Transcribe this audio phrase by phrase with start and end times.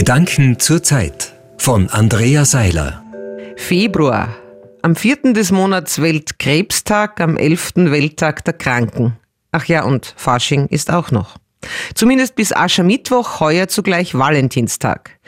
[0.00, 3.04] Gedanken zur Zeit von Andrea Seiler.
[3.56, 4.34] Februar.
[4.80, 5.34] Am 4.
[5.34, 7.72] des Monats Weltkrebstag, am 11.
[7.74, 9.18] Welttag der Kranken.
[9.52, 11.36] Ach ja, und Fasching ist auch noch.
[11.94, 15.18] Zumindest bis Aschermittwoch, heuer zugleich Valentinstag.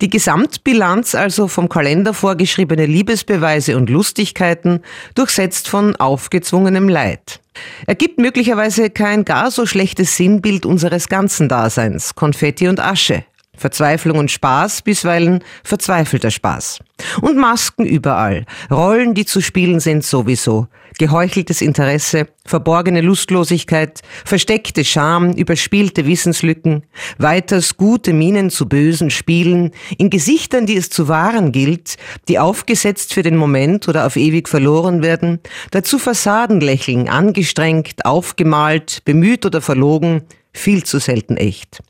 [0.00, 4.82] Die Gesamtbilanz also vom Kalender vorgeschriebene Liebesbeweise und Lustigkeiten,
[5.16, 7.40] durchsetzt von aufgezwungenem Leid.
[7.88, 13.24] Ergibt möglicherweise kein gar so schlechtes Sinnbild unseres ganzen Daseins, Konfetti und Asche.
[13.60, 16.78] Verzweiflung und Spaß, bisweilen verzweifelter Spaß.
[17.20, 18.46] Und Masken überall.
[18.70, 20.66] Rollen, die zu spielen sind sowieso.
[20.98, 26.84] Geheucheltes Interesse, verborgene Lustlosigkeit, versteckte Scham, überspielte Wissenslücken,
[27.18, 31.96] weiters gute Minen zu bösen Spielen, in Gesichtern, die es zu wahren gilt,
[32.28, 35.38] die aufgesetzt für den Moment oder auf ewig verloren werden,
[35.70, 40.22] dazu Fassadenlächeln, angestrengt, aufgemalt, bemüht oder verlogen,
[40.54, 41.82] viel zu selten echt.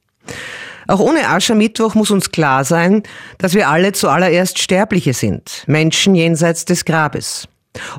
[0.91, 3.05] Auch ohne Aschermittwoch muss uns klar sein,
[3.39, 7.47] dass wir alle zuallererst Sterbliche sind, Menschen jenseits des Grabes.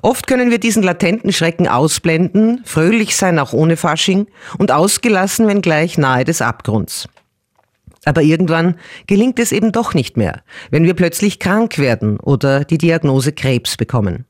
[0.02, 5.62] Oft können wir diesen latenten Schrecken ausblenden, fröhlich sein auch ohne Fasching und ausgelassen, wenn
[5.62, 7.08] gleich nahe des Abgrunds.
[8.04, 8.76] Aber irgendwann
[9.08, 13.78] gelingt es eben doch nicht mehr, wenn wir plötzlich krank werden oder die Diagnose Krebs
[13.78, 14.26] bekommen.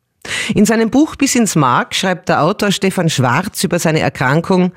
[0.53, 4.71] In seinem Buch Bis ins Mark schreibt der Autor Stefan Schwarz über seine Erkrankung,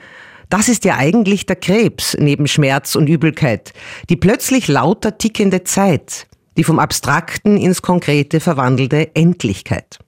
[0.51, 3.73] das ist ja eigentlich der Krebs neben Schmerz und Übelkeit,
[4.09, 9.99] die plötzlich lauter tickende Zeit, die vom Abstrakten ins Konkrete verwandelte Endlichkeit.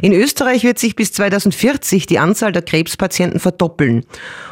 [0.00, 4.04] In Österreich wird sich bis 2040 die Anzahl der Krebspatienten verdoppeln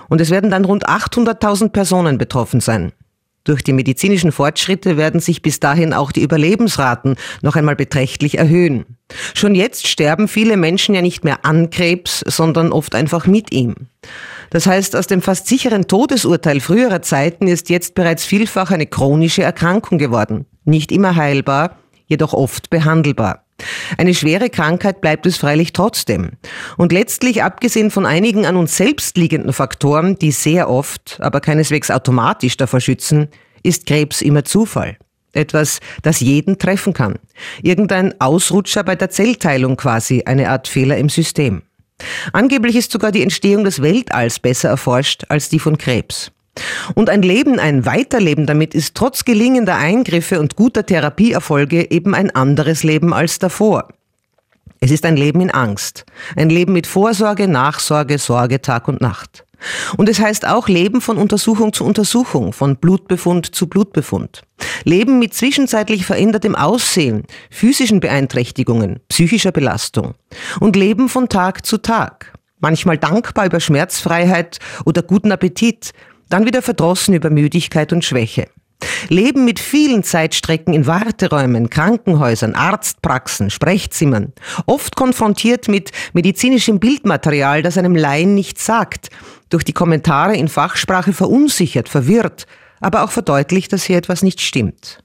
[0.09, 2.93] und es werden dann rund 800.000 Personen betroffen sein.
[3.45, 8.85] Durch die medizinischen Fortschritte werden sich bis dahin auch die Überlebensraten noch einmal beträchtlich erhöhen.
[9.35, 13.75] Schon jetzt sterben viele Menschen ja nicht mehr an Krebs, sondern oft einfach mit ihm.
[14.51, 19.43] Das heißt, aus dem fast sicheren Todesurteil früherer Zeiten ist jetzt bereits vielfach eine chronische
[19.43, 20.47] Erkrankung geworden.
[20.65, 23.45] Nicht immer heilbar, jedoch oft behandelbar.
[23.97, 26.33] Eine schwere Krankheit bleibt es freilich trotzdem.
[26.77, 31.91] Und letztlich, abgesehen von einigen an uns selbst liegenden Faktoren, die sehr oft, aber keineswegs
[31.91, 33.29] automatisch davor schützen,
[33.63, 34.97] ist Krebs immer Zufall.
[35.33, 37.17] Etwas, das jeden treffen kann.
[37.63, 41.63] Irgendein Ausrutscher bei der Zellteilung quasi, eine Art Fehler im System.
[42.33, 46.31] Angeblich ist sogar die Entstehung des Weltalls besser erforscht als die von Krebs.
[46.95, 52.31] Und ein Leben, ein Weiterleben damit ist trotz gelingender Eingriffe und guter Therapieerfolge eben ein
[52.35, 53.89] anderes Leben als davor.
[54.81, 56.05] Es ist ein Leben in Angst,
[56.37, 59.45] ein Leben mit Vorsorge, Nachsorge, Sorge Tag und Nacht.
[59.97, 64.43] Und es heißt auch Leben von Untersuchung zu Untersuchung, von Blutbefund zu Blutbefund.
[64.85, 70.15] Leben mit zwischenzeitlich verändertem Aussehen, physischen Beeinträchtigungen, psychischer Belastung.
[70.61, 72.33] Und Leben von Tag zu Tag.
[72.61, 75.93] Manchmal dankbar über Schmerzfreiheit oder guten Appetit,
[76.29, 78.49] dann wieder verdrossen über Müdigkeit und Schwäche.
[79.09, 84.33] Leben mit vielen Zeitstrecken in Warteräumen, Krankenhäusern, Arztpraxen, Sprechzimmern,
[84.67, 89.11] oft konfrontiert mit medizinischem Bildmaterial, das einem Laien nichts sagt,
[89.49, 92.47] durch die Kommentare in Fachsprache verunsichert, verwirrt,
[92.81, 95.03] aber auch verdeutlicht, dass hier etwas nicht stimmt.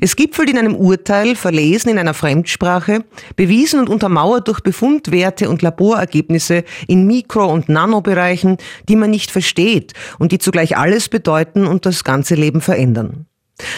[0.00, 3.04] Es gipfelt in einem Urteil, verlesen in einer Fremdsprache,
[3.36, 8.56] bewiesen und untermauert durch Befundwerte und Laborergebnisse in Mikro- und Nanobereichen,
[8.88, 13.26] die man nicht versteht und die zugleich alles bedeuten und das ganze Leben verändern.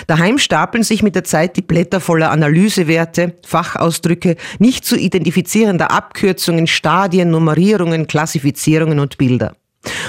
[0.06, 6.66] Daheim stapeln sich mit der Zeit die Blätter voller Analysewerte, Fachausdrücke, nicht zu identifizierender Abkürzungen,
[6.66, 9.56] Stadien, Nummerierungen, Klassifizierungen und Bilder.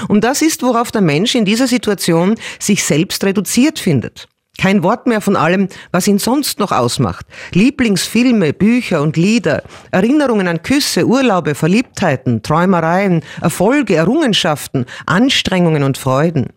[0.08, 4.28] Und das ist, worauf der Mensch in dieser Situation sich selbst reduziert findet.
[4.62, 7.26] Kein Wort mehr von allem, was ihn sonst noch ausmacht.
[7.52, 16.50] Lieblingsfilme, Bücher und Lieder, Erinnerungen an Küsse, Urlaube, Verliebtheiten, Träumereien, Erfolge, Errungenschaften, Anstrengungen und Freuden.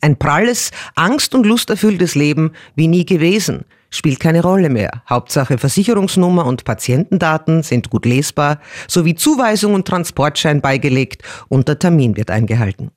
[0.00, 5.02] Ein pralles, angst- und lusterfülltes Leben wie nie gewesen, spielt keine Rolle mehr.
[5.06, 12.16] Hauptsache Versicherungsnummer und Patientendaten sind gut lesbar, sowie Zuweisung und Transportschein beigelegt und der Termin
[12.16, 12.90] wird eingehalten.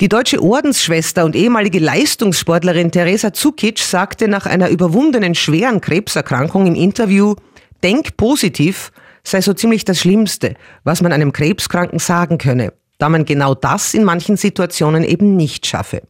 [0.00, 6.74] Die deutsche Ordensschwester und ehemalige Leistungssportlerin Teresa Zukic sagte nach einer überwundenen schweren Krebserkrankung im
[6.74, 7.34] Interview,
[7.82, 10.54] Denk positiv sei so ziemlich das Schlimmste,
[10.84, 15.66] was man einem Krebskranken sagen könne, da man genau das in manchen Situationen eben nicht
[15.66, 16.02] schaffe.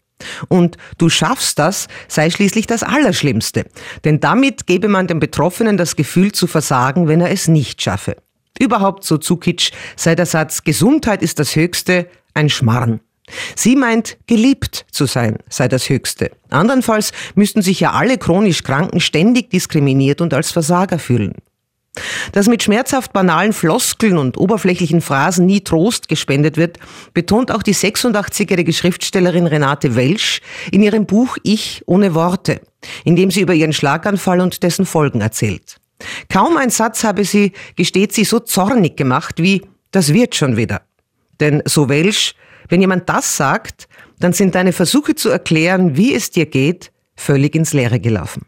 [0.49, 3.67] Und du schaffst das sei schließlich das Allerschlimmste,
[4.05, 8.17] denn damit gebe man dem Betroffenen das Gefühl zu versagen, wenn er es nicht schaffe.
[8.59, 13.01] Überhaupt, so Zukic, sei der Satz Gesundheit ist das Höchste ein Schmarrn.
[13.55, 16.31] Sie meint, geliebt zu sein sei das Höchste.
[16.51, 21.35] Andernfalls müssten sich ja alle chronisch Kranken ständig diskriminiert und als Versager fühlen.
[22.33, 26.79] Dass mit schmerzhaft banalen Floskeln und oberflächlichen Phrasen nie Trost gespendet wird,
[27.15, 30.41] betont auch die 86-jährige Schriftstellerin Renate Welsch
[30.71, 32.61] in ihrem Buch Ich ohne Worte,
[33.05, 35.79] in dem sie über ihren Schlaganfall und dessen Folgen erzählt.
[36.29, 39.63] Kaum ein Satz habe sie, gesteht sie, so zornig gemacht wie
[39.93, 40.83] das wird schon wieder.
[41.41, 42.35] Denn so Welsch,
[42.69, 47.55] wenn jemand das sagt, dann sind deine Versuche zu erklären, wie es dir geht, völlig
[47.55, 48.47] ins Leere gelaufen.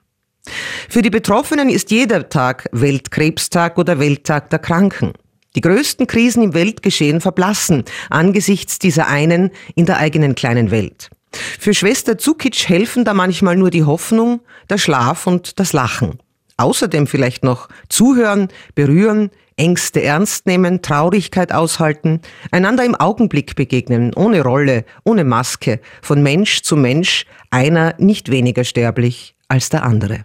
[0.89, 5.13] Für die Betroffenen ist jeder Tag Weltkrebstag oder Welttag der Kranken.
[5.55, 11.11] Die größten Krisen im Weltgeschehen verblassen angesichts dieser einen in der eigenen kleinen Welt.
[11.33, 14.41] Für Schwester Zukic helfen da manchmal nur die Hoffnung,
[14.71, 16.19] der Schlaf und das Lachen.
[16.57, 22.21] Außerdem vielleicht noch zuhören, berühren, Ängste ernst nehmen, Traurigkeit aushalten,
[22.51, 28.65] einander im Augenblick begegnen, ohne Rolle, ohne Maske, von Mensch zu Mensch, einer nicht weniger
[28.65, 30.23] sterblich als der andere.